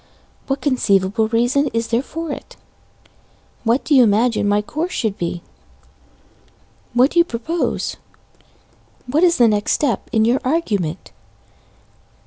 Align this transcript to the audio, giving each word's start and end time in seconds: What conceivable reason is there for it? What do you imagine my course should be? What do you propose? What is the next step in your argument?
What 0.47 0.61
conceivable 0.61 1.27
reason 1.27 1.67
is 1.75 1.89
there 1.89 2.01
for 2.01 2.31
it? 2.31 2.55
What 3.63 3.83
do 3.85 3.93
you 3.93 4.01
imagine 4.01 4.47
my 4.47 4.63
course 4.63 4.91
should 4.93 5.15
be? 5.15 5.43
What 6.95 7.11
do 7.11 7.19
you 7.19 7.23
propose? 7.23 7.97
What 9.05 9.21
is 9.23 9.37
the 9.37 9.47
next 9.47 9.73
step 9.73 10.09
in 10.11 10.25
your 10.25 10.39
argument? 10.43 11.11